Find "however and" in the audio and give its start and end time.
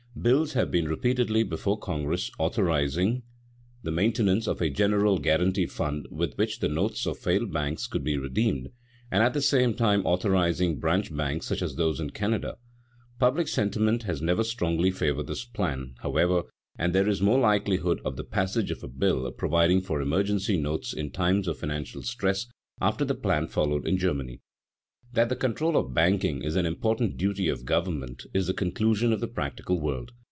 16.01-16.93